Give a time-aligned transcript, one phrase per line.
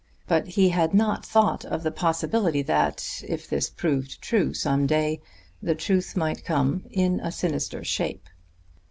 [0.27, 5.21] But he had not thought of the possibility that, if this proved true some day,
[5.61, 8.27] the truth might come in a sinister shape.